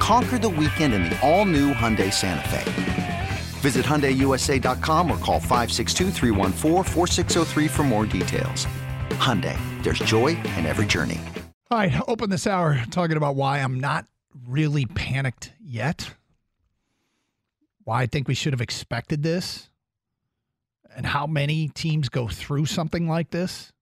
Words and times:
Conquer 0.00 0.38
the 0.38 0.48
weekend 0.48 0.94
in 0.94 1.04
the 1.04 1.16
all 1.20 1.44
new 1.44 1.72
Hyundai 1.72 2.12
Santa 2.12 2.48
Fe. 2.48 3.28
Visit 3.60 3.84
HyundaiUSA.com 3.84 5.10
or 5.10 5.18
call 5.18 5.38
562 5.38 6.10
for 7.68 7.82
more 7.82 8.06
details. 8.06 8.66
Hyundai, 9.10 9.58
there's 9.82 9.98
joy 10.00 10.28
in 10.56 10.64
every 10.66 10.86
journey. 10.86 11.20
All 11.70 11.78
right, 11.78 12.00
open 12.08 12.30
this 12.30 12.46
hour 12.46 12.82
talking 12.90 13.18
about 13.18 13.36
why 13.36 13.58
I'm 13.58 13.78
not 13.78 14.06
really 14.48 14.86
panicked 14.86 15.52
yet. 15.62 16.14
Why 17.84 18.02
I 18.02 18.06
think 18.06 18.26
we 18.26 18.34
should 18.34 18.54
have 18.54 18.62
expected 18.62 19.22
this. 19.22 19.68
And 20.96 21.04
how 21.06 21.26
many 21.26 21.68
teams 21.68 22.08
go 22.08 22.26
through 22.26 22.66
something 22.66 23.06
like 23.06 23.30
this. 23.30 23.72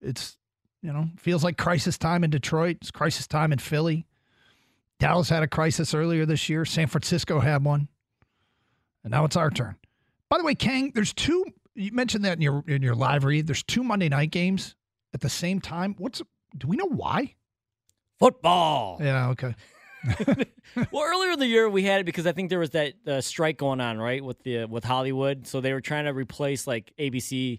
It's, 0.00 0.36
you 0.82 0.92
know, 0.92 1.08
feels 1.16 1.42
like 1.42 1.56
crisis 1.56 1.96
time 1.96 2.22
in 2.22 2.30
Detroit. 2.30 2.76
It's 2.82 2.90
crisis 2.90 3.26
time 3.26 3.52
in 3.52 3.58
Philly. 3.58 4.06
Dallas 4.98 5.28
had 5.28 5.42
a 5.42 5.48
crisis 5.48 5.94
earlier 5.94 6.24
this 6.26 6.48
year. 6.48 6.64
San 6.64 6.86
Francisco 6.86 7.40
had 7.40 7.64
one. 7.64 7.88
And 9.02 9.10
now 9.10 9.24
it's 9.24 9.36
our 9.36 9.50
turn. 9.50 9.76
By 10.30 10.38
the 10.38 10.44
way, 10.44 10.54
Kang, 10.54 10.92
there's 10.94 11.12
two. 11.12 11.44
You 11.74 11.92
mentioned 11.92 12.24
that 12.24 12.34
in 12.34 12.42
your 12.42 12.64
in 12.66 12.82
your 12.82 12.94
live 12.94 13.24
read. 13.24 13.46
There's 13.46 13.62
two 13.62 13.84
Monday 13.84 14.08
night 14.08 14.30
games 14.30 14.74
at 15.12 15.20
the 15.20 15.28
same 15.28 15.60
time. 15.60 15.94
What's 15.98 16.22
do 16.56 16.68
we 16.68 16.76
know 16.76 16.88
why? 16.88 17.34
Football. 18.18 18.98
Yeah. 19.00 19.30
Okay. 19.30 19.54
well, 20.92 21.02
earlier 21.04 21.32
in 21.32 21.38
the 21.38 21.46
year 21.46 21.68
we 21.68 21.82
had 21.82 22.00
it 22.00 22.04
because 22.04 22.26
I 22.26 22.32
think 22.32 22.50
there 22.50 22.58
was 22.58 22.70
that 22.70 22.94
uh, 23.06 23.20
strike 23.20 23.56
going 23.56 23.80
on, 23.80 23.98
right, 23.98 24.24
with 24.24 24.42
the 24.42 24.64
with 24.66 24.84
Hollywood. 24.84 25.46
So 25.46 25.60
they 25.60 25.72
were 25.72 25.80
trying 25.80 26.04
to 26.04 26.12
replace 26.12 26.66
like 26.66 26.92
ABC 26.98 27.58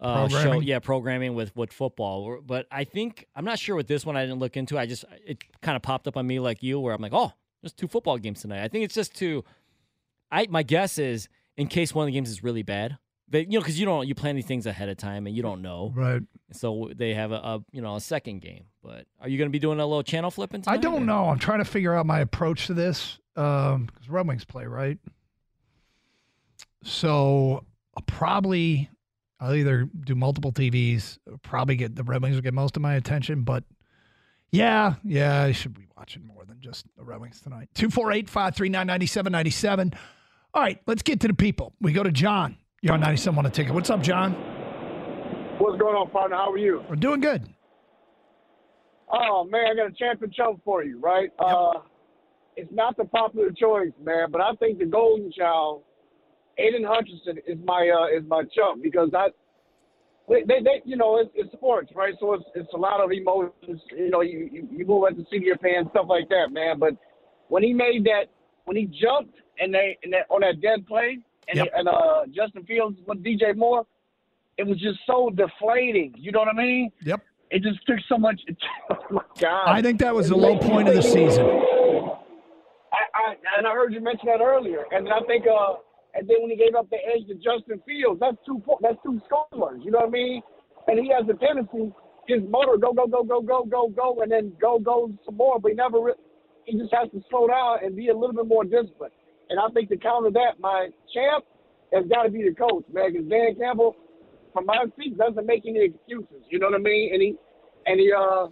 uh, 0.00 0.28
show, 0.28 0.60
yeah, 0.60 0.78
programming 0.78 1.34
with 1.34 1.54
with 1.56 1.72
football. 1.72 2.40
But 2.44 2.66
I 2.70 2.84
think 2.84 3.26
I'm 3.34 3.44
not 3.44 3.58
sure 3.58 3.76
with 3.76 3.88
this 3.88 4.04
one. 4.04 4.16
I 4.16 4.22
didn't 4.22 4.38
look 4.38 4.56
into. 4.56 4.78
I 4.78 4.86
just 4.86 5.04
it 5.26 5.42
kind 5.62 5.76
of 5.76 5.82
popped 5.82 6.06
up 6.06 6.16
on 6.16 6.26
me 6.26 6.38
like 6.40 6.62
you, 6.62 6.78
where 6.80 6.94
I'm 6.94 7.00
like, 7.02 7.14
oh, 7.14 7.32
there's 7.62 7.72
two 7.72 7.88
football 7.88 8.18
games 8.18 8.42
tonight. 8.42 8.62
I 8.62 8.68
think 8.68 8.84
it's 8.84 8.94
just 8.94 9.14
to 9.16 9.44
I 10.30 10.46
my 10.50 10.62
guess 10.62 10.98
is 10.98 11.28
in 11.56 11.68
case 11.68 11.94
one 11.94 12.04
of 12.04 12.06
the 12.06 12.12
games 12.12 12.30
is 12.30 12.42
really 12.42 12.62
bad, 12.62 12.98
they 13.28 13.40
you 13.40 13.52
know 13.52 13.60
because 13.60 13.78
you 13.78 13.86
don't 13.86 14.06
you 14.06 14.14
plan 14.14 14.36
these 14.36 14.46
things 14.46 14.66
ahead 14.66 14.88
of 14.88 14.96
time 14.96 15.26
and 15.26 15.36
you 15.36 15.42
don't 15.42 15.62
know, 15.62 15.92
right? 15.94 16.22
So 16.52 16.90
they 16.94 17.14
have 17.14 17.32
a, 17.32 17.36
a 17.36 17.64
you 17.72 17.82
know 17.82 17.96
a 17.96 18.00
second 18.00 18.40
game. 18.40 18.64
But 18.82 19.06
are 19.20 19.28
you 19.28 19.38
going 19.38 19.48
to 19.48 19.52
be 19.52 19.58
doing 19.58 19.80
a 19.80 19.86
little 19.86 20.02
channel 20.02 20.30
flipping? 20.30 20.62
Tonight, 20.62 20.74
I 20.74 20.78
don't 20.78 21.02
or? 21.02 21.06
know. 21.06 21.28
I'm 21.28 21.38
trying 21.38 21.58
to 21.58 21.64
figure 21.64 21.94
out 21.94 22.06
my 22.06 22.20
approach 22.20 22.66
to 22.66 22.74
this 22.74 23.18
because 23.34 23.74
um, 23.74 23.88
Red 24.08 24.28
Wings 24.28 24.44
play 24.44 24.66
right. 24.66 24.98
So 26.82 27.64
I'll 27.96 28.04
probably 28.04 28.90
I'll 29.38 29.54
either 29.54 29.88
do 30.04 30.14
multiple 30.14 30.52
TVs, 30.52 31.18
probably 31.42 31.76
get 31.76 31.94
the 31.94 32.02
Red 32.02 32.22
Wings 32.22 32.36
will 32.36 32.42
get 32.42 32.54
most 32.54 32.76
of 32.76 32.82
my 32.82 32.94
attention, 32.94 33.42
but 33.42 33.64
yeah, 34.50 34.94
yeah, 35.04 35.42
I 35.42 35.52
should 35.52 35.74
be 35.74 35.86
watching 35.96 36.26
more 36.26 36.44
than 36.46 36.60
just 36.60 36.86
the 36.96 37.04
Red 37.04 37.20
Wings 37.20 37.40
tonight. 37.40 37.68
248 37.74 38.28
539 38.30 38.86
9797. 38.86 39.92
All 40.54 40.62
right, 40.62 40.80
let's 40.86 41.02
get 41.02 41.20
to 41.20 41.28
the 41.28 41.34
people. 41.34 41.74
We 41.80 41.92
go 41.92 42.02
to 42.02 42.12
John. 42.12 42.56
You're 42.80 42.94
on 42.94 43.00
97 43.00 43.38
on 43.38 43.46
a 43.46 43.50
ticket. 43.50 43.74
What's 43.74 43.90
up, 43.90 44.02
John? 44.02 44.32
What's 45.58 45.78
going 45.78 45.96
on, 45.96 46.10
partner? 46.10 46.36
How 46.36 46.52
are 46.52 46.58
you? 46.58 46.82
We're 46.88 46.96
doing 46.96 47.20
good. 47.20 47.48
Oh 49.12 49.44
man, 49.44 49.66
I 49.72 49.74
got 49.74 49.86
a 49.88 49.92
champion 49.92 50.32
chump 50.32 50.60
for 50.64 50.82
you, 50.82 50.98
right? 51.00 51.30
Yep. 51.40 51.48
Uh, 51.48 51.72
it's 52.56 52.72
not 52.72 52.96
the 52.96 53.04
popular 53.04 53.50
choice, 53.50 53.92
man, 54.02 54.30
but 54.30 54.40
I 54.40 54.54
think 54.54 54.78
the 54.78 54.86
golden 54.86 55.30
child, 55.30 55.82
Aidan 56.58 56.84
Hutchinson, 56.84 57.38
is 57.46 57.58
my 57.64 57.90
uh, 57.90 58.16
is 58.16 58.26
my 58.28 58.42
chump 58.54 58.82
because 58.82 59.10
I 59.14 59.28
they, 60.28 60.42
they, 60.42 60.82
you 60.84 60.96
know, 60.96 61.18
it's, 61.18 61.30
it's 61.34 61.52
sports, 61.52 61.92
right? 61.94 62.14
So 62.18 62.34
it's 62.34 62.44
it's 62.54 62.72
a 62.74 62.76
lot 62.76 63.00
of 63.00 63.12
emotions. 63.12 63.80
You 63.96 64.10
know, 64.10 64.22
you 64.22 64.48
you, 64.50 64.68
you 64.70 64.86
move 64.86 65.04
at 65.08 65.16
the 65.16 65.24
seat 65.30 65.38
of 65.38 65.42
your 65.42 65.58
pants, 65.58 65.90
stuff 65.90 66.06
like 66.08 66.28
that, 66.30 66.52
man. 66.52 66.78
But 66.78 66.96
when 67.48 67.62
he 67.62 67.72
made 67.72 68.04
that, 68.04 68.24
when 68.64 68.76
he 68.76 68.86
jumped 68.86 69.36
and 69.60 69.72
they 69.72 69.96
and 70.02 70.12
that, 70.12 70.26
on 70.28 70.40
that 70.40 70.60
dead 70.60 70.86
play, 70.86 71.18
and 71.48 71.58
yep. 71.58 71.68
and 71.74 71.88
uh, 71.88 72.22
Justin 72.34 72.64
Fields 72.64 72.98
with 73.06 73.22
DJ 73.22 73.56
Moore, 73.56 73.86
it 74.58 74.66
was 74.66 74.80
just 74.80 74.98
so 75.06 75.30
deflating. 75.30 76.12
You 76.16 76.32
know 76.32 76.40
what 76.40 76.48
I 76.48 76.56
mean? 76.56 76.90
Yep. 77.04 77.22
It 77.50 77.62
just 77.62 77.86
took 77.86 77.98
so 78.08 78.18
much. 78.18 78.40
oh 78.90 79.22
God! 79.38 79.68
I 79.68 79.80
think 79.80 80.00
that 80.00 80.14
was 80.14 80.28
the 80.28 80.36
low 80.36 80.58
point 80.58 80.88
of 80.88 80.96
the 80.96 81.02
season. 81.02 81.46
I, 82.92 83.02
I 83.14 83.34
and 83.58 83.66
I 83.66 83.72
heard 83.72 83.92
you 83.92 84.00
mention 84.00 84.26
that 84.26 84.40
earlier, 84.40 84.84
and 84.90 85.08
I 85.08 85.20
think 85.28 85.44
uh, 85.46 85.74
and 86.16 86.26
then 86.28 86.40
when 86.40 86.50
he 86.50 86.56
gave 86.56 86.74
up 86.74 86.88
the 86.88 86.96
edge 86.96 87.28
to 87.28 87.34
Justin 87.34 87.80
Fields, 87.86 88.20
that's 88.20 88.36
two 88.46 88.62
that's 88.80 88.96
two 89.04 89.20
scores. 89.26 89.80
You 89.84 89.90
know 89.90 89.98
what 89.98 90.08
I 90.08 90.10
mean? 90.10 90.42
And 90.88 90.98
he 90.98 91.12
has 91.12 91.28
a 91.28 91.36
tendency, 91.36 91.92
his 92.26 92.42
motor 92.48 92.76
go 92.78 92.92
go 92.92 93.06
go 93.06 93.22
go 93.22 93.40
go 93.42 93.64
go 93.64 93.88
go, 93.88 94.22
and 94.22 94.32
then 94.32 94.52
go 94.60 94.78
go 94.78 95.12
some 95.24 95.36
more. 95.36 95.60
But 95.60 95.72
he 95.72 95.74
never. 95.74 96.14
He 96.64 96.76
just 96.76 96.92
has 96.92 97.08
to 97.12 97.22
slow 97.30 97.46
down 97.46 97.84
and 97.84 97.94
be 97.94 98.08
a 98.08 98.16
little 98.16 98.34
bit 98.34 98.46
more 98.46 98.64
disciplined. 98.64 99.12
And 99.50 99.60
I 99.60 99.68
think 99.72 99.88
to 99.90 99.96
counter 99.96 100.30
that, 100.32 100.58
my 100.58 100.88
champ 101.14 101.44
has 101.92 102.04
got 102.06 102.24
to 102.24 102.30
be 102.30 102.42
the 102.42 102.54
coach, 102.54 102.84
man. 102.92 103.12
Because 103.12 103.28
Dan 103.28 103.54
Campbell, 103.56 103.94
from 104.52 104.66
my 104.66 104.84
seat, 104.98 105.16
doesn't 105.16 105.46
make 105.46 105.62
any 105.66 105.84
excuses. 105.84 106.42
You 106.50 106.58
know 106.58 106.66
what 106.66 106.80
I 106.80 106.82
mean? 106.82 107.12
And 107.12 107.22
he 107.22 107.36
and 107.86 108.00
he 108.00 108.12
uh 108.12 108.48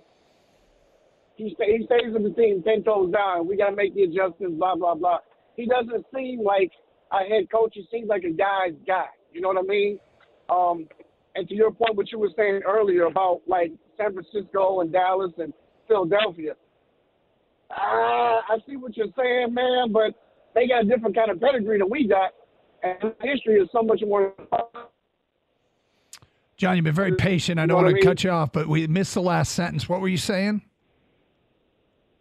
he 1.36 1.54
stay, 1.54 1.78
he 1.78 1.86
stays 1.86 2.12
with 2.12 2.22
the 2.22 2.40
team 2.40 2.62
ten 2.62 2.84
toes 2.84 3.12
down. 3.12 3.48
We 3.48 3.56
got 3.56 3.70
to 3.70 3.76
make 3.76 3.94
the 3.94 4.04
adjustments. 4.04 4.58
Blah 4.58 4.76
blah 4.76 4.94
blah. 4.94 5.18
He 5.56 5.66
doesn't 5.66 6.06
seem 6.14 6.42
like 6.44 6.70
a 7.22 7.28
head 7.28 7.50
coach. 7.50 7.72
He 7.74 7.86
seems 7.90 8.08
like 8.08 8.24
a 8.24 8.30
guy's 8.30 8.74
guy. 8.86 9.06
You 9.32 9.40
know 9.40 9.48
what 9.48 9.58
I 9.58 9.62
mean? 9.62 9.98
Um, 10.48 10.86
and 11.34 11.48
to 11.48 11.54
your 11.54 11.70
point, 11.70 11.96
what 11.96 12.12
you 12.12 12.18
were 12.18 12.30
saying 12.36 12.62
earlier 12.66 13.04
about 13.04 13.42
like 13.46 13.72
San 13.96 14.12
Francisco 14.12 14.80
and 14.80 14.92
Dallas 14.92 15.32
and 15.38 15.52
Philadelphia, 15.88 16.52
uh, 17.70 17.74
I 17.74 18.58
see 18.68 18.76
what 18.76 18.96
you're 18.96 19.08
saying, 19.16 19.52
man. 19.52 19.92
But 19.92 20.14
they 20.54 20.68
got 20.68 20.84
a 20.84 20.86
different 20.86 21.16
kind 21.16 21.30
of 21.30 21.40
pedigree 21.40 21.78
than 21.78 21.90
we 21.90 22.06
got, 22.06 22.32
and 22.82 23.12
history 23.22 23.56
is 23.56 23.68
so 23.72 23.82
much 23.82 24.00
more. 24.06 24.34
John, 26.56 26.76
you've 26.76 26.84
been 26.84 26.94
very 26.94 27.16
patient. 27.16 27.58
I 27.58 27.66
don't 27.66 27.76
want 27.76 27.88
to 27.88 27.90
I 27.90 27.94
mean? 27.94 28.04
cut 28.04 28.22
you 28.22 28.30
off, 28.30 28.52
but 28.52 28.68
we 28.68 28.86
missed 28.86 29.14
the 29.14 29.22
last 29.22 29.52
sentence. 29.52 29.88
What 29.88 30.00
were 30.00 30.08
you 30.08 30.16
saying? 30.16 30.62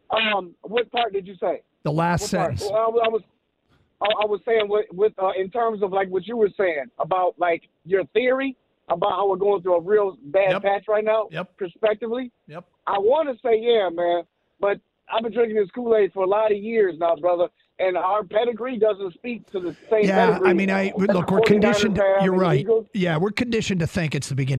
Um, 0.10 0.56
what 0.62 0.92
part 0.92 1.14
did 1.14 1.28
you 1.28 1.36
say? 1.40 1.62
The 1.84 1.92
last 1.92 2.22
what 2.22 2.30
sentence. 2.30 2.64
Well, 2.64 3.00
I 3.04 3.10
was 3.10 3.22
I, 4.04 4.26
was 4.26 4.42
saying 4.46 4.68
with, 4.68 4.86
with 4.92 5.14
uh, 5.18 5.32
in 5.38 5.50
terms 5.50 5.82
of 5.82 5.92
like 5.92 6.10
what 6.10 6.28
you 6.28 6.38
were 6.38 6.50
saying 6.58 6.86
about 7.00 7.36
like 7.38 7.64
your 7.86 8.06
theory 8.08 8.56
about 8.90 9.12
how 9.12 9.30
we're 9.30 9.38
going 9.38 9.62
through 9.62 9.76
a 9.76 9.82
real 9.82 10.18
bad 10.26 10.52
yep. 10.52 10.62
patch 10.62 10.86
right 10.88 11.06
now, 11.06 11.28
yep. 11.32 11.56
prospectively. 11.58 12.32
Yep. 12.48 12.66
I 12.86 12.98
want 13.00 13.30
to 13.30 13.36
say 13.48 13.60
yeah, 13.60 13.90
man, 13.90 14.24
but 14.60 14.80
I've 15.12 15.24
been 15.24 15.34
drinking 15.34 15.56
this 15.56 15.70
Kool 15.74 15.96
Aid 15.96 16.12
for 16.14 16.24
a 16.24 16.28
lot 16.28 16.52
of 16.52 16.58
years 16.58 16.96
now, 17.00 17.16
brother 17.16 17.48
and 17.80 17.98
our 17.98 18.24
pedigree 18.24 18.78
doesn't 18.78 19.14
speak 19.14 19.50
to 19.52 19.60
the 19.60 19.76
same. 19.90 20.06
Yeah, 20.06 20.40
I 20.44 20.54
mean, 20.54 20.70
I 20.70 20.94
look, 20.96 21.32
we're 21.32 21.42
conditioned. 21.46 22.00
You're 22.22 22.34
right. 22.34 22.66
Yeah, 22.94 23.18
we're 23.18 23.32
conditioned 23.32 23.80
to 23.80 23.88
think 23.88 24.16
it's 24.16 24.30
the 24.30 24.36
beginning. 24.36 24.60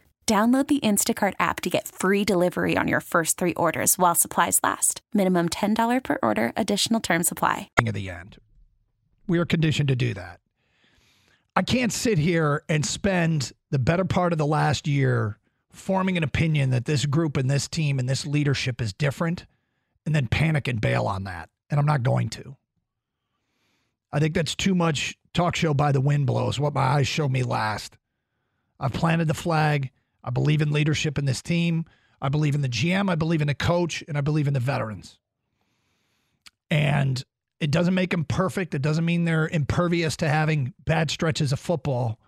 Download 0.27 0.67
the 0.67 0.79
Instacart 0.79 1.33
app 1.39 1.59
to 1.61 1.69
get 1.69 1.87
free 1.87 2.23
delivery 2.23 2.77
on 2.77 2.87
your 2.87 3.01
first 3.01 3.37
three 3.37 3.53
orders 3.55 3.97
while 3.97 4.15
supplies 4.15 4.59
last. 4.63 5.01
Minimum 5.13 5.49
$10 5.49 6.03
per 6.03 6.19
order, 6.23 6.53
additional 6.55 7.01
term 7.01 7.23
supply. 7.23 7.69
At 7.85 7.93
the 7.93 8.09
end, 8.09 8.37
we 9.27 9.39
are 9.39 9.45
conditioned 9.45 9.89
to 9.89 9.95
do 9.95 10.13
that. 10.13 10.39
I 11.55 11.63
can't 11.63 11.91
sit 11.91 12.17
here 12.17 12.63
and 12.69 12.85
spend 12.85 13.51
the 13.71 13.79
better 13.79 14.05
part 14.05 14.31
of 14.31 14.37
the 14.37 14.45
last 14.45 14.87
year 14.87 15.37
forming 15.71 16.15
an 16.17 16.23
opinion 16.23 16.69
that 16.69 16.85
this 16.85 17.05
group 17.05 17.35
and 17.35 17.49
this 17.49 17.67
team 17.67 17.99
and 17.99 18.07
this 18.07 18.25
leadership 18.25 18.81
is 18.81 18.93
different 18.93 19.45
and 20.05 20.15
then 20.15 20.27
panic 20.27 20.67
and 20.67 20.79
bail 20.79 21.07
on 21.07 21.25
that. 21.25 21.49
And 21.69 21.79
I'm 21.79 21.85
not 21.85 22.03
going 22.03 22.29
to. 22.29 22.55
I 24.13 24.19
think 24.19 24.33
that's 24.33 24.55
too 24.55 24.75
much 24.75 25.17
talk 25.33 25.55
show 25.55 25.73
by 25.73 25.91
the 25.91 26.01
wind 26.01 26.27
blows, 26.27 26.59
what 26.59 26.73
my 26.73 26.81
eyes 26.81 27.07
showed 27.07 27.31
me 27.31 27.43
last. 27.43 27.97
I've 28.79 28.93
planted 28.93 29.27
the 29.27 29.33
flag. 29.33 29.91
I 30.23 30.29
believe 30.29 30.61
in 30.61 30.71
leadership 30.71 31.17
in 31.17 31.25
this 31.25 31.41
team. 31.41 31.85
I 32.21 32.29
believe 32.29 32.55
in 32.55 32.61
the 32.61 32.69
GM. 32.69 33.09
I 33.09 33.15
believe 33.15 33.41
in 33.41 33.47
the 33.47 33.55
coach, 33.55 34.03
and 34.07 34.17
I 34.17 34.21
believe 34.21 34.47
in 34.47 34.53
the 34.53 34.59
veterans. 34.59 35.17
And 36.69 37.23
it 37.59 37.71
doesn't 37.71 37.93
make 37.93 38.11
them 38.11 38.25
perfect. 38.25 38.73
It 38.75 38.81
doesn't 38.81 39.05
mean 39.05 39.25
they're 39.25 39.47
impervious 39.47 40.17
to 40.17 40.29
having 40.29 40.73
bad 40.85 41.11
stretches 41.11 41.51
of 41.51 41.59
football. 41.59 42.19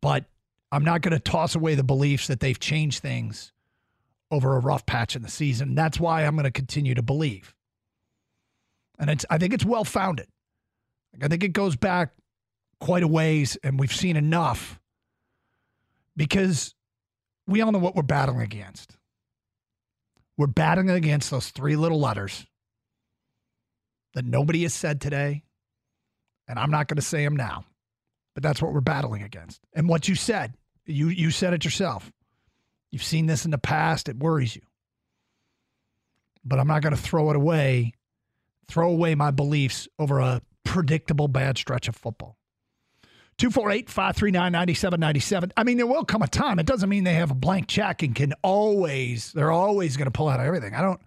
But 0.00 0.24
I'm 0.70 0.84
not 0.84 1.02
going 1.02 1.12
to 1.12 1.20
toss 1.20 1.54
away 1.54 1.74
the 1.74 1.84
beliefs 1.84 2.26
that 2.28 2.40
they've 2.40 2.58
changed 2.58 3.00
things 3.00 3.52
over 4.30 4.56
a 4.56 4.60
rough 4.60 4.86
patch 4.86 5.16
in 5.16 5.22
the 5.22 5.28
season. 5.28 5.74
That's 5.74 6.00
why 6.00 6.24
I'm 6.24 6.34
going 6.34 6.44
to 6.44 6.50
continue 6.50 6.94
to 6.94 7.02
believe. 7.02 7.54
And 8.98 9.10
it's 9.10 9.26
I 9.30 9.38
think 9.38 9.52
it's 9.52 9.64
well 9.64 9.84
founded. 9.84 10.28
I 11.22 11.28
think 11.28 11.42
it 11.42 11.52
goes 11.52 11.76
back 11.76 12.12
quite 12.80 13.02
a 13.02 13.08
ways, 13.08 13.56
and 13.62 13.78
we've 13.78 13.94
seen 13.94 14.16
enough 14.16 14.80
because 16.16 16.74
we 17.46 17.60
all 17.60 17.72
know 17.72 17.78
what 17.78 17.94
we're 17.94 18.02
battling 18.02 18.40
against. 18.40 18.96
We're 20.36 20.46
battling 20.46 20.90
against 20.90 21.30
those 21.30 21.48
three 21.50 21.76
little 21.76 22.00
letters 22.00 22.46
that 24.14 24.24
nobody 24.24 24.62
has 24.62 24.74
said 24.74 25.00
today, 25.00 25.42
and 26.48 26.58
I'm 26.58 26.70
not 26.70 26.88
going 26.88 26.96
to 26.96 27.02
say 27.02 27.24
them 27.24 27.36
now, 27.36 27.64
but 28.34 28.42
that's 28.42 28.60
what 28.60 28.72
we're 28.72 28.80
battling 28.80 29.22
against. 29.22 29.60
And 29.74 29.88
what 29.88 30.08
you 30.08 30.14
said, 30.14 30.54
you 30.84 31.08
you 31.08 31.30
said 31.30 31.54
it 31.54 31.64
yourself. 31.64 32.12
You've 32.90 33.02
seen 33.02 33.26
this 33.26 33.44
in 33.44 33.50
the 33.50 33.58
past. 33.58 34.08
It 34.08 34.18
worries 34.18 34.54
you, 34.54 34.62
but 36.44 36.58
I'm 36.58 36.68
not 36.68 36.82
going 36.82 36.94
to 36.94 37.00
throw 37.00 37.30
it 37.30 37.36
away, 37.36 37.94
throw 38.68 38.90
away 38.90 39.14
my 39.14 39.30
beliefs 39.30 39.88
over 39.98 40.20
a 40.20 40.42
predictable 40.64 41.28
bad 41.28 41.56
stretch 41.56 41.88
of 41.88 41.96
football. 41.96 42.36
248 43.38 43.90
539 43.90 44.52
9797. 44.52 45.52
I 45.56 45.64
mean, 45.64 45.76
there 45.76 45.86
will 45.86 46.04
come 46.04 46.22
a 46.22 46.28
time. 46.28 46.58
It 46.58 46.66
doesn't 46.66 46.88
mean 46.88 47.04
they 47.04 47.14
have 47.14 47.30
a 47.30 47.34
blank 47.34 47.68
check 47.68 48.02
and 48.02 48.14
can 48.14 48.32
always, 48.42 49.32
they're 49.32 49.50
always 49.50 49.96
going 49.96 50.06
to 50.06 50.10
pull 50.10 50.28
out 50.28 50.40
everything. 50.40 50.74
I 50.74 50.80
don't, 50.80 51.00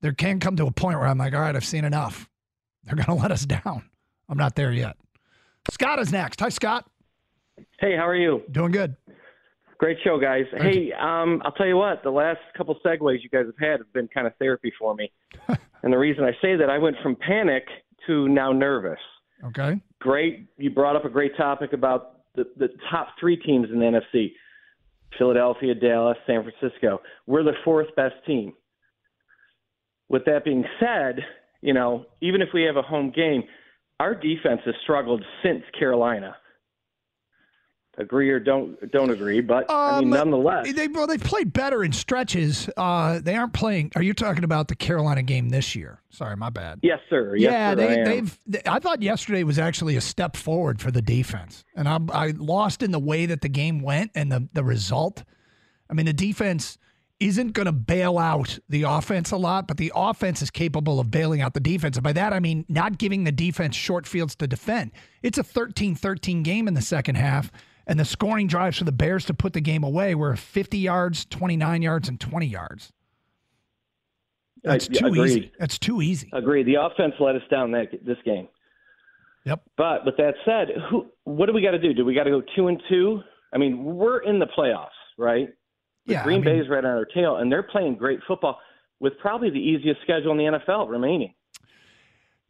there 0.00 0.12
can 0.12 0.40
come 0.40 0.56
to 0.56 0.66
a 0.66 0.72
point 0.72 0.98
where 0.98 1.06
I'm 1.06 1.18
like, 1.18 1.32
all 1.32 1.40
right, 1.40 1.54
I've 1.54 1.64
seen 1.64 1.84
enough. 1.84 2.28
They're 2.84 2.96
going 2.96 3.06
to 3.16 3.22
let 3.22 3.30
us 3.30 3.46
down. 3.46 3.88
I'm 4.28 4.38
not 4.38 4.56
there 4.56 4.72
yet. 4.72 4.96
Scott 5.70 5.98
is 5.98 6.12
next. 6.12 6.40
Hi, 6.40 6.48
Scott. 6.48 6.90
Hey, 7.78 7.96
how 7.96 8.06
are 8.06 8.16
you? 8.16 8.42
Doing 8.50 8.72
good. 8.72 8.96
Great 9.78 9.98
show, 10.02 10.18
guys. 10.18 10.44
Thank 10.50 10.74
hey, 10.74 10.92
um, 10.92 11.42
I'll 11.44 11.52
tell 11.52 11.66
you 11.66 11.76
what, 11.76 12.02
the 12.02 12.10
last 12.10 12.40
couple 12.56 12.76
segues 12.84 13.22
you 13.22 13.28
guys 13.28 13.46
have 13.46 13.58
had 13.58 13.80
have 13.80 13.92
been 13.92 14.08
kind 14.08 14.26
of 14.26 14.32
therapy 14.38 14.72
for 14.78 14.94
me. 14.94 15.12
and 15.48 15.92
the 15.92 15.98
reason 15.98 16.24
I 16.24 16.32
say 16.40 16.56
that, 16.56 16.70
I 16.70 16.78
went 16.78 16.96
from 17.02 17.16
panic 17.16 17.64
to 18.06 18.28
now 18.28 18.52
nervous. 18.52 18.98
Okay. 19.46 19.80
Great. 20.04 20.46
You 20.58 20.68
brought 20.68 20.96
up 20.96 21.06
a 21.06 21.08
great 21.08 21.34
topic 21.34 21.72
about 21.72 22.20
the, 22.34 22.44
the 22.58 22.68
top 22.90 23.08
three 23.18 23.36
teams 23.38 23.68
in 23.72 23.78
the 23.78 23.86
NFC 23.86 24.32
Philadelphia, 25.16 25.74
Dallas, 25.74 26.18
San 26.26 26.44
Francisco. 26.44 27.00
We're 27.26 27.42
the 27.42 27.54
fourth 27.64 27.86
best 27.96 28.16
team. 28.26 28.52
With 30.10 30.26
that 30.26 30.44
being 30.44 30.62
said, 30.78 31.20
you 31.62 31.72
know, 31.72 32.04
even 32.20 32.42
if 32.42 32.48
we 32.52 32.64
have 32.64 32.76
a 32.76 32.82
home 32.82 33.12
game, 33.16 33.44
our 33.98 34.14
defense 34.14 34.60
has 34.66 34.74
struggled 34.82 35.24
since 35.42 35.62
Carolina 35.78 36.36
agree 37.98 38.30
or 38.30 38.38
don't 38.38 38.90
don't 38.90 39.10
agree, 39.10 39.40
but 39.40 39.68
um, 39.70 39.76
I 39.76 40.00
mean, 40.00 40.04
um, 40.04 40.10
nonetheless, 40.10 40.72
they 40.72 40.88
well 40.88 41.06
they 41.06 41.18
played 41.18 41.52
better 41.52 41.84
in 41.84 41.92
stretches. 41.92 42.68
Uh, 42.76 43.20
they 43.20 43.34
aren't 43.34 43.52
playing. 43.52 43.92
Are 43.96 44.02
you 44.02 44.14
talking 44.14 44.44
about 44.44 44.68
the 44.68 44.76
Carolina 44.76 45.22
game 45.22 45.48
this 45.48 45.74
year? 45.74 46.00
Sorry, 46.10 46.36
my 46.36 46.50
bad. 46.50 46.80
Yes, 46.82 47.00
sir. 47.10 47.36
Yes, 47.36 47.52
yeah, 47.52 47.70
sir, 47.70 47.76
they, 47.76 48.00
I 48.00 48.04
they've. 48.04 48.38
They, 48.46 48.60
I 48.66 48.78
thought 48.78 49.02
yesterday 49.02 49.44
was 49.44 49.58
actually 49.58 49.96
a 49.96 50.00
step 50.00 50.36
forward 50.36 50.80
for 50.80 50.90
the 50.90 51.02
defense, 51.02 51.64
and 51.74 51.88
I, 51.88 51.98
I 52.12 52.26
lost 52.36 52.82
in 52.82 52.90
the 52.90 53.00
way 53.00 53.26
that 53.26 53.40
the 53.40 53.48
game 53.48 53.80
went 53.80 54.10
and 54.14 54.30
the 54.30 54.48
the 54.52 54.64
result. 54.64 55.24
I 55.88 55.94
mean, 55.94 56.06
the 56.06 56.12
defense 56.12 56.78
isn't 57.20 57.52
going 57.52 57.66
to 57.66 57.72
bail 57.72 58.18
out 58.18 58.58
the 58.68 58.82
offense 58.82 59.30
a 59.30 59.36
lot, 59.36 59.68
but 59.68 59.76
the 59.76 59.92
offense 59.94 60.42
is 60.42 60.50
capable 60.50 60.98
of 60.98 61.10
bailing 61.10 61.40
out 61.40 61.54
the 61.54 61.60
defense. 61.60 61.96
And 61.96 62.04
by 62.04 62.12
that, 62.12 62.32
I 62.32 62.40
mean 62.40 62.64
not 62.68 62.98
giving 62.98 63.24
the 63.24 63.32
defense 63.32 63.76
short 63.76 64.06
fields 64.06 64.34
to 64.36 64.46
defend. 64.46 64.90
It's 65.22 65.38
a 65.38 65.44
13 65.44 65.94
13 65.94 66.42
game 66.42 66.68
in 66.68 66.74
the 66.74 66.82
second 66.82 67.14
half. 67.14 67.50
And 67.86 68.00
the 68.00 68.04
scoring 68.04 68.46
drives 68.46 68.78
for 68.78 68.84
the 68.84 68.92
Bears 68.92 69.26
to 69.26 69.34
put 69.34 69.52
the 69.52 69.60
game 69.60 69.84
away 69.84 70.14
were 70.14 70.36
50 70.36 70.78
yards, 70.78 71.24
29 71.26 71.82
yards, 71.82 72.08
and 72.08 72.18
20 72.18 72.46
yards. 72.46 72.92
That's 74.62 74.88
too 74.88 75.06
Agreed. 75.06 75.26
easy. 75.26 75.52
That's 75.58 75.78
too 75.78 76.00
easy. 76.00 76.30
Agree. 76.32 76.62
The 76.62 76.76
offense 76.80 77.14
let 77.20 77.36
us 77.36 77.42
down 77.50 77.72
that 77.72 77.88
this 78.04 78.16
game. 78.24 78.48
Yep. 79.44 79.62
But 79.76 80.06
with 80.06 80.16
that 80.16 80.34
said, 80.46 80.68
who? 80.88 81.10
What 81.24 81.46
do 81.46 81.52
we 81.52 81.60
got 81.60 81.72
to 81.72 81.78
do? 81.78 81.92
Do 81.92 82.04
we 82.04 82.14
got 82.14 82.24
to 82.24 82.30
go 82.30 82.42
two 82.56 82.68
and 82.68 82.82
two? 82.88 83.20
I 83.52 83.58
mean, 83.58 83.84
we're 83.84 84.20
in 84.20 84.38
the 84.38 84.46
playoffs, 84.46 84.88
right? 85.18 85.48
Yeah. 86.06 86.24
Green 86.24 86.40
I 86.42 86.44
mean, 86.44 86.60
Bay's 86.62 86.70
right 86.70 86.84
on 86.84 86.90
our 86.90 87.04
tail, 87.04 87.36
and 87.36 87.52
they're 87.52 87.62
playing 87.62 87.96
great 87.96 88.20
football 88.26 88.58
with 89.00 89.12
probably 89.18 89.50
the 89.50 89.58
easiest 89.58 90.00
schedule 90.02 90.32
in 90.32 90.38
the 90.38 90.44
NFL 90.44 90.88
remaining. 90.88 91.34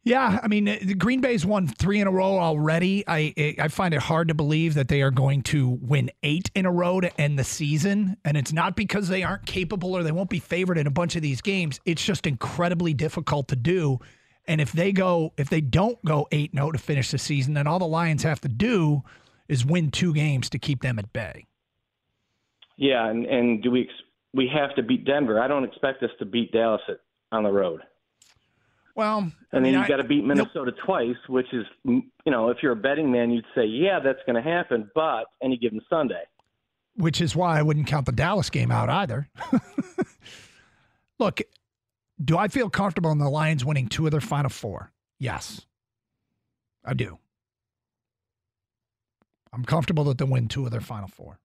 Yeah, 0.05 0.39
I 0.43 0.47
mean, 0.47 0.65
the 0.65 0.93
Green 0.93 1.19
Bay's 1.19 1.47
won 1.47 1.67
three 1.67 1.99
in 1.99 2.05
a 2.05 2.11
row 2.11 2.37
already. 2.37 3.03
I 3.07 3.55
I 3.59 3.67
find 3.69 3.91
it 3.91 4.01
hard 4.01 4.27
to 4.27 4.35
believe 4.35 4.75
that 4.75 4.87
they 4.87 5.01
are 5.01 5.09
going 5.09 5.41
to 5.43 5.79
win 5.81 6.11
eight 6.21 6.51
in 6.53 6.67
a 6.67 6.71
row 6.71 7.01
to 7.01 7.19
end 7.19 7.39
the 7.39 7.43
season, 7.43 8.15
and 8.23 8.37
it's 8.37 8.53
not 8.53 8.75
because 8.75 9.07
they 9.07 9.23
aren't 9.23 9.47
capable 9.47 9.97
or 9.97 10.03
they 10.03 10.11
won't 10.11 10.29
be 10.29 10.37
favored 10.37 10.77
in 10.77 10.85
a 10.85 10.91
bunch 10.91 11.15
of 11.15 11.23
these 11.23 11.41
games. 11.41 11.79
It's 11.85 12.05
just 12.05 12.27
incredibly 12.27 12.93
difficult 12.93 13.47
to 13.47 13.55
do. 13.55 13.97
And 14.47 14.61
if 14.61 14.71
they 14.73 14.91
go, 14.91 15.33
if 15.37 15.49
they 15.49 15.59
don't 15.59 15.97
go 16.05 16.27
eight 16.31 16.51
zero 16.53 16.67
oh 16.67 16.71
to 16.71 16.77
finish 16.77 17.09
the 17.09 17.17
season, 17.17 17.55
then 17.55 17.65
all 17.65 17.79
the 17.79 17.87
Lions 17.87 18.21
have 18.21 18.39
to 18.41 18.47
do 18.47 19.01
is 19.49 19.65
win 19.65 19.89
two 19.89 20.13
games 20.13 20.51
to 20.51 20.59
keep 20.59 20.83
them 20.83 20.99
at 20.99 21.11
bay. 21.13 21.47
Yeah, 22.77 23.09
and 23.09 23.25
and 23.25 23.63
do 23.63 23.71
we 23.71 23.89
we 24.35 24.51
have 24.53 24.75
to 24.75 24.83
beat 24.83 25.03
Denver? 25.03 25.41
I 25.41 25.47
don't 25.47 25.63
expect 25.63 26.03
us 26.03 26.11
to 26.19 26.25
beat 26.25 26.51
Dallas 26.51 26.81
at, 26.87 26.99
on 27.31 27.41
the 27.41 27.51
road. 27.51 27.81
Well, 28.95 29.19
and 29.19 29.33
I 29.51 29.59
then 29.59 29.73
you've 29.73 29.87
got 29.87 29.97
to 29.97 30.05
beat 30.05 30.23
Minnesota 30.23 30.71
nope. 30.71 30.85
twice, 30.85 31.17
which 31.27 31.53
is, 31.53 31.65
you 31.83 32.01
know, 32.25 32.49
if 32.49 32.57
you're 32.63 32.71
a 32.71 32.77
betting 32.77 33.11
man, 33.11 33.29
you'd 33.29 33.45
say, 33.53 33.65
yeah, 33.65 33.99
that's 33.99 34.19
going 34.25 34.41
to 34.41 34.41
happen, 34.41 34.89
but 34.95 35.25
any 35.43 35.57
given 35.57 35.81
Sunday. 35.89 36.23
Which 36.95 37.19
is 37.19 37.35
why 37.35 37.59
I 37.59 37.61
wouldn't 37.61 37.87
count 37.87 38.05
the 38.05 38.13
Dallas 38.13 38.49
game 38.49 38.71
out 38.71 38.89
either. 38.89 39.27
Look, 41.19 41.41
do 42.23 42.37
I 42.37 42.47
feel 42.47 42.69
comfortable 42.69 43.11
in 43.11 43.17
the 43.17 43.29
Lions 43.29 43.65
winning 43.65 43.87
two 43.87 44.05
of 44.05 44.11
their 44.11 44.21
final 44.21 44.49
four? 44.49 44.93
Yes, 45.19 45.65
I 46.85 46.93
do. 46.93 47.19
I'm 49.51 49.65
comfortable 49.65 50.05
that 50.05 50.17
they'll 50.17 50.27
win 50.27 50.47
two 50.47 50.65
of 50.65 50.71
their 50.71 50.81
final 50.81 51.09
four. 51.09 51.39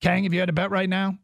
Kang, 0.00 0.24
have 0.24 0.34
you 0.34 0.40
had 0.40 0.48
a 0.48 0.54
bet 0.54 0.70
right 0.70 0.88
now? 0.88 1.18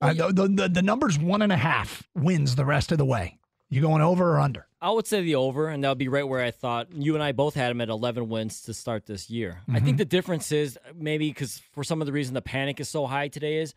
Uh, 0.00 0.12
the, 0.12 0.48
the, 0.48 0.68
the 0.68 0.82
number's 0.82 1.18
one 1.18 1.42
and 1.42 1.52
a 1.52 1.56
half 1.56 2.08
wins 2.14 2.56
the 2.56 2.64
rest 2.64 2.92
of 2.92 2.98
the 2.98 3.04
way. 3.04 3.38
You 3.74 3.80
going 3.80 4.02
over 4.02 4.36
or 4.36 4.38
under? 4.38 4.68
I 4.80 4.92
would 4.92 5.08
say 5.08 5.20
the 5.22 5.34
over, 5.34 5.66
and 5.66 5.82
that 5.82 5.88
would 5.88 5.98
be 5.98 6.06
right 6.06 6.22
where 6.22 6.40
I 6.40 6.52
thought. 6.52 6.92
You 6.92 7.14
and 7.14 7.24
I 7.24 7.32
both 7.32 7.54
had 7.54 7.72
him 7.72 7.80
at 7.80 7.88
11 7.88 8.28
wins 8.28 8.60
to 8.62 8.72
start 8.72 9.06
this 9.06 9.28
year. 9.28 9.62
Mm-hmm. 9.62 9.70
I 9.72 9.80
think 9.80 9.88
mm-hmm. 9.88 9.96
the 9.96 10.04
difference 10.04 10.52
is 10.52 10.78
maybe 10.94 11.28
because 11.28 11.60
for 11.72 11.82
some 11.82 12.00
of 12.00 12.06
the 12.06 12.12
reason 12.12 12.34
the 12.34 12.40
panic 12.40 12.78
is 12.78 12.88
so 12.88 13.06
high 13.06 13.26
today 13.26 13.56
is 13.56 13.74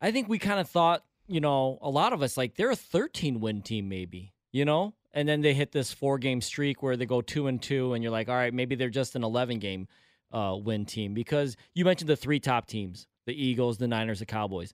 I 0.00 0.12
think 0.12 0.30
we 0.30 0.38
kind 0.38 0.60
of 0.60 0.70
thought, 0.70 1.04
you 1.26 1.42
know, 1.42 1.78
a 1.82 1.90
lot 1.90 2.14
of 2.14 2.22
us 2.22 2.38
like 2.38 2.54
they're 2.54 2.70
a 2.70 2.76
13 2.76 3.38
win 3.38 3.60
team, 3.60 3.86
maybe, 3.86 4.32
you 4.50 4.64
know, 4.64 4.94
and 5.12 5.28
then 5.28 5.42
they 5.42 5.52
hit 5.52 5.72
this 5.72 5.92
four 5.92 6.16
game 6.16 6.40
streak 6.40 6.82
where 6.82 6.96
they 6.96 7.04
go 7.04 7.20
two 7.20 7.46
and 7.46 7.60
two, 7.60 7.92
and 7.92 8.02
you're 8.02 8.12
like, 8.12 8.30
all 8.30 8.34
right, 8.34 8.54
maybe 8.54 8.76
they're 8.76 8.88
just 8.88 9.14
an 9.14 9.24
11 9.24 9.58
game 9.58 9.88
uh, 10.32 10.56
win 10.58 10.86
team 10.86 11.12
because 11.12 11.54
you 11.74 11.84
mentioned 11.84 12.08
the 12.08 12.16
three 12.16 12.40
top 12.40 12.66
teams 12.66 13.06
the 13.26 13.34
Eagles, 13.34 13.76
the 13.76 13.88
Niners, 13.88 14.20
the 14.20 14.26
Cowboys. 14.26 14.72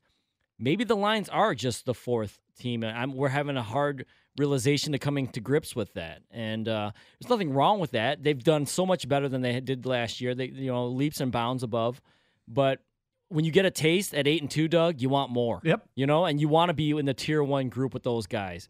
Maybe 0.60 0.84
the 0.84 0.96
Lions 0.96 1.28
are 1.30 1.54
just 1.54 1.86
the 1.86 1.94
fourth 1.94 2.38
team. 2.58 2.84
I'm, 2.84 3.14
we're 3.14 3.28
having 3.28 3.56
a 3.56 3.62
hard 3.62 4.04
realization 4.36 4.92
to 4.92 4.98
coming 4.98 5.28
to 5.28 5.40
grips 5.40 5.74
with 5.74 5.94
that. 5.94 6.22
And 6.30 6.68
uh, 6.68 6.92
there's 7.18 7.30
nothing 7.30 7.52
wrong 7.52 7.80
with 7.80 7.92
that. 7.92 8.22
They've 8.22 8.42
done 8.42 8.66
so 8.66 8.84
much 8.84 9.08
better 9.08 9.28
than 9.28 9.40
they 9.40 9.58
did 9.60 9.86
last 9.86 10.20
year. 10.20 10.34
They, 10.34 10.46
you 10.46 10.70
know, 10.70 10.86
leaps 10.86 11.20
and 11.20 11.32
bounds 11.32 11.62
above. 11.62 12.00
But 12.46 12.80
when 13.28 13.44
you 13.44 13.52
get 13.52 13.64
a 13.64 13.70
taste 13.70 14.14
at 14.14 14.26
eight 14.26 14.42
and 14.42 14.50
two, 14.50 14.68
Doug, 14.68 15.00
you 15.00 15.08
want 15.08 15.30
more. 15.30 15.60
Yep. 15.64 15.88
You 15.94 16.06
know, 16.06 16.26
and 16.26 16.40
you 16.40 16.48
want 16.48 16.68
to 16.68 16.74
be 16.74 16.90
in 16.90 17.06
the 17.06 17.14
tier 17.14 17.42
one 17.42 17.68
group 17.68 17.94
with 17.94 18.02
those 18.02 18.26
guys. 18.26 18.68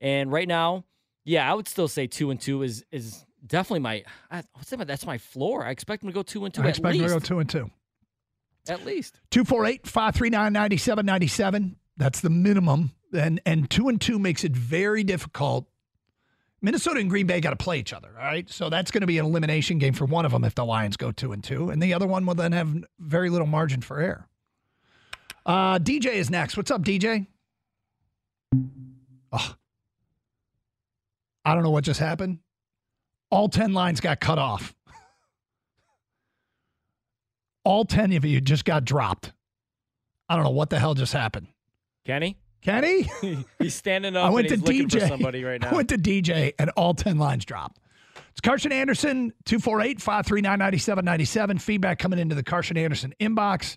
And 0.00 0.32
right 0.32 0.48
now, 0.48 0.84
yeah, 1.24 1.50
I 1.50 1.54
would 1.54 1.68
still 1.68 1.88
say 1.88 2.06
two 2.06 2.30
and 2.30 2.40
two 2.40 2.62
is 2.62 2.84
is 2.90 3.24
definitely 3.46 3.80
my. 3.80 4.04
I 4.30 4.42
that's 4.84 5.04
my 5.04 5.18
floor. 5.18 5.64
I 5.64 5.70
expect 5.70 6.02
them 6.02 6.10
to 6.10 6.14
go 6.14 6.22
two 6.22 6.44
and 6.44 6.54
two. 6.54 6.62
I 6.62 6.68
expect 6.68 6.94
least. 6.94 7.08
them 7.08 7.20
to 7.20 7.20
go 7.20 7.26
two 7.26 7.38
and 7.40 7.50
two. 7.50 7.70
At 8.68 8.84
least. 8.84 9.20
248 9.30 9.86
539 9.86 10.52
9797. 10.52 11.76
That's 11.96 12.20
the 12.20 12.30
minimum. 12.30 12.92
And 13.14 13.40
and 13.46 13.70
two 13.70 13.88
and 13.88 14.00
two 14.00 14.18
makes 14.18 14.44
it 14.44 14.52
very 14.52 15.02
difficult. 15.02 15.66
Minnesota 16.60 17.00
and 17.00 17.08
Green 17.08 17.26
Bay 17.26 17.40
got 17.40 17.50
to 17.50 17.56
play 17.56 17.78
each 17.78 17.92
other, 17.92 18.08
all 18.18 18.24
right? 18.24 18.50
So 18.50 18.68
that's 18.68 18.90
going 18.90 19.02
to 19.02 19.06
be 19.06 19.18
an 19.18 19.26
elimination 19.26 19.78
game 19.78 19.94
for 19.94 20.06
one 20.06 20.24
of 20.24 20.32
them 20.32 20.42
if 20.42 20.56
the 20.56 20.64
Lions 20.64 20.96
go 20.96 21.12
two 21.12 21.32
and 21.32 21.42
two, 21.42 21.70
and 21.70 21.80
the 21.80 21.94
other 21.94 22.06
one 22.06 22.26
will 22.26 22.34
then 22.34 22.50
have 22.50 22.84
very 22.98 23.30
little 23.30 23.46
margin 23.46 23.80
for 23.80 24.00
error. 24.00 24.26
Uh, 25.46 25.78
DJ 25.78 26.14
is 26.14 26.30
next. 26.30 26.56
What's 26.56 26.70
up, 26.72 26.82
DJ? 26.82 27.26
Oh, 29.32 29.54
I 31.44 31.54
don't 31.54 31.62
know 31.62 31.70
what 31.70 31.84
just 31.84 32.00
happened. 32.00 32.40
All 33.30 33.48
10 33.48 33.72
lines 33.72 34.00
got 34.00 34.20
cut 34.20 34.38
off. 34.38 34.74
All 37.68 37.84
10 37.84 38.14
of 38.14 38.24
you 38.24 38.40
just 38.40 38.64
got 38.64 38.86
dropped. 38.86 39.34
I 40.26 40.36
don't 40.36 40.44
know 40.44 40.52
what 40.52 40.70
the 40.70 40.78
hell 40.78 40.94
just 40.94 41.12
happened. 41.12 41.48
Kenny? 42.06 42.38
Kenny? 42.62 43.10
he's 43.58 43.74
standing 43.74 44.16
up. 44.16 44.24
I 44.24 44.30
went 44.30 44.48
to 44.48 44.56
DJ. 44.56 45.06
somebody 45.06 45.44
right 45.44 45.60
now. 45.60 45.68
I 45.68 45.74
went 45.74 45.90
to 45.90 45.98
DJ 45.98 46.54
and 46.58 46.70
all 46.70 46.94
10 46.94 47.18
lines 47.18 47.44
dropped. 47.44 47.78
It's 48.30 48.40
Karsch 48.40 48.64
and 48.64 48.72
Anderson, 48.72 49.34
248 49.44 50.00
539 50.00 50.58
9797. 50.58 51.58
Feedback 51.58 51.98
coming 51.98 52.18
into 52.18 52.34
the 52.34 52.42
Karsch 52.42 52.70
and 52.70 52.78
Anderson 52.78 53.12
inbox 53.20 53.76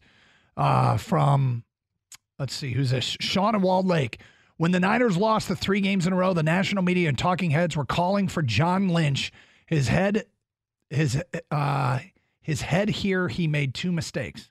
uh, 0.55 0.95
from, 0.95 1.65
let's 2.39 2.53
see, 2.53 2.71
who's 2.71 2.91
this? 2.91 3.17
Sean 3.19 3.55
and 3.55 3.63
Walled 3.63 3.87
Lake. 3.87 4.21
When 4.55 4.71
the 4.71 4.79
Niners 4.79 5.17
lost 5.17 5.49
the 5.49 5.55
three 5.57 5.81
games 5.81 6.07
in 6.07 6.13
a 6.13 6.15
row, 6.15 6.33
the 6.33 6.43
national 6.43 6.83
media 6.83 7.09
and 7.09 7.17
talking 7.17 7.51
heads 7.51 7.75
were 7.75 7.85
calling 7.85 8.29
for 8.29 8.41
John 8.41 8.87
Lynch. 8.87 9.33
His 9.65 9.89
head, 9.89 10.27
his, 10.89 11.21
uh, 11.51 11.99
his 12.41 12.61
head 12.61 12.89
here, 12.89 13.27
he 13.27 13.47
made 13.47 13.73
two 13.73 13.91
mistakes 13.91 14.49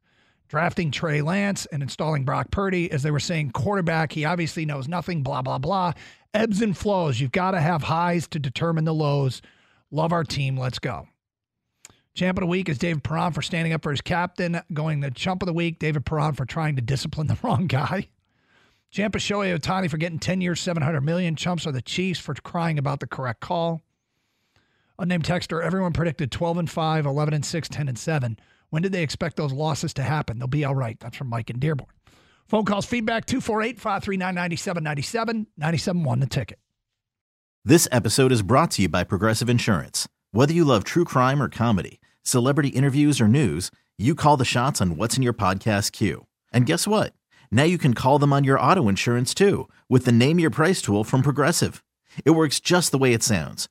drafting 0.51 0.91
Trey 0.91 1.23
Lance 1.23 1.65
and 1.67 1.81
installing 1.81 2.25
Brock 2.25 2.51
Purdy. 2.51 2.91
As 2.91 3.05
they 3.05 3.13
were 3.13 3.21
saying, 3.21 3.53
quarterback, 3.53 4.13
he 4.13 4.25
obviously 4.25 4.67
knows 4.67 4.89
nothing, 4.89 5.23
blah, 5.23 5.43
blah, 5.43 5.59
blah. 5.59 5.93
Ebbs 6.35 6.61
and 6.61 6.77
flows. 6.77 7.21
You've 7.21 7.31
got 7.31 7.53
to 7.53 7.61
have 7.61 7.85
highs 7.85 8.27
to 8.29 8.41
determine 8.41 8.85
the 8.85 8.93
lows. 8.93 9.41
Love 9.93 10.13
our 10.13 10.25
team. 10.25 10.57
Let's 10.57 10.81
go. 10.81 11.07
Champ 12.15 12.37
of 12.37 12.43
the 12.43 12.49
week 12.49 12.69
is 12.69 12.79
David 12.79 13.05
Perron 13.05 13.33
for 13.33 13.43
standing 13.43 13.73
up 13.73 13.83
for 13.83 13.93
his 13.93 14.01
captain. 14.01 14.61
Going 14.73 15.01
the 15.01 15.13
chump 15.13 15.43
of 15.43 15.47
the 15.47 15.53
week, 15.53 15.79
David 15.79 16.05
Perron 16.05 16.35
for 16.35 16.45
trying 16.45 16.75
to 16.77 16.83
discipline 16.83 17.29
the 17.29 17.39
wrong 17.45 17.69
guy. 17.69 18.09
Champ 18.91 19.15
of 19.15 19.21
Shohei 19.21 19.57
Ohtani 19.57 19.89
for 19.89 19.99
getting 19.99 20.19
10 20.19 20.41
years, 20.41 20.61
700 20.61 21.01
million. 21.01 21.37
Chumps 21.37 21.65
are 21.65 21.73
the 21.73 21.81
Chiefs 21.81 22.19
for 22.19 22.35
crying 22.35 22.77
about 22.77 22.99
the 22.99 23.07
correct 23.07 23.39
call. 23.41 23.83
Unnamed 25.01 25.25
texter, 25.25 25.63
everyone 25.63 25.95
predicted 25.95 26.31
12 26.31 26.59
and 26.59 26.71
5, 26.71 27.07
11 27.07 27.33
and 27.33 27.45
6, 27.45 27.69
10 27.71 27.89
and 27.89 27.99
7. 27.99 28.39
When 28.69 28.83
did 28.83 28.93
they 28.93 29.03
expect 29.03 29.39
those 29.39 29.51
losses 29.51 29.95
to 29.95 30.03
happen? 30.03 30.39
They'll 30.39 30.47
be 30.47 30.67
all 30.67 30.75
right. 30.75 31.01
That's 31.01 31.17
from 31.17 31.29
Mike 31.29 31.49
and 31.49 31.59
Dearborn. 31.59 31.89
Phone 32.49 32.67
calls, 32.67 32.85
feedback 32.85 33.25
248 33.25 33.81
539 33.81 34.35
9797 34.35 35.47
971 35.57 36.21
the 36.21 36.27
ticket. 36.27 36.59
This 37.65 37.89
episode 37.91 38.31
is 38.31 38.43
brought 38.43 38.73
to 38.73 38.83
you 38.83 38.91
by 38.91 39.05
Progressive 39.05 39.49
Insurance. 39.49 40.07
Whether 40.33 40.53
you 40.53 40.67
love 40.67 40.85
true 40.85 41.07
crime 41.07 41.43
or 41.43 41.49
comedy, 41.49 41.99
celebrity 42.23 42.69
interviews 42.69 43.23
or 43.23 43.29
news, 43.29 43.71
you 43.97 44.15
call 44.15 44.37
the 44.37 44.45
shots 44.45 44.83
on 44.83 44.99
what's 44.99 45.17
in 45.17 45.23
your 45.23 45.33
podcast 45.33 45.93
queue. 45.93 46.27
And 46.53 46.67
guess 46.67 46.87
what? 46.87 47.15
Now 47.51 47.63
you 47.63 47.79
can 47.79 47.95
call 47.95 48.19
them 48.19 48.35
on 48.35 48.45
your 48.45 48.61
auto 48.61 48.87
insurance 48.87 49.33
too 49.33 49.67
with 49.89 50.05
the 50.05 50.13
Name 50.13 50.39
Your 50.39 50.51
Price 50.51 50.83
tool 50.83 51.05
from 51.05 51.23
Progressive. 51.23 51.83
It 52.27 52.33
works 52.33 52.61
just 52.61 52.91
the 52.91 52.99
way 52.99 53.15
it 53.15 53.23
sounds 53.23 53.71